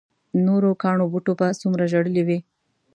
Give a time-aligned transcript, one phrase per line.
[0.45, 2.39] نورو کاڼو بوټو به څومره ژړلي وي.